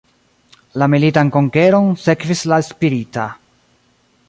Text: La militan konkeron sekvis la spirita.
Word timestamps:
La 0.83 0.87
militan 0.93 1.29
konkeron 1.35 1.91
sekvis 2.05 2.43
la 2.53 2.61
spirita. 2.71 3.29